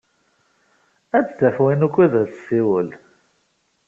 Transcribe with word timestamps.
Ad 1.17 1.23
d-taf 1.27 1.57
win 1.63 1.85
wukud 1.85 2.13
ad 2.21 2.29
tessiwel. 2.31 2.89